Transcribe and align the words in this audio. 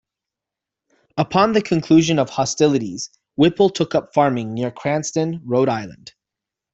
Upon 1.15 1.51
the 1.51 1.61
conclusion 1.61 2.17
of 2.17 2.31
hostilities, 2.31 3.11
Whipple 3.35 3.69
took 3.69 3.93
up 3.93 4.15
farming 4.15 4.55
near 4.55 4.71
Cranston, 4.71 5.43
Rhode 5.45 5.69
Island. 5.69 6.13